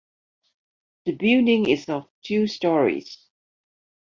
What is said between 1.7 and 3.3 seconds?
of two storeys.